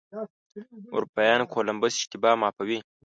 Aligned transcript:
اروپایان 0.95 1.39
د 1.47 1.49
کولمبس 1.53 1.93
اشتباه 1.99 2.39
معافوي. 2.41 2.79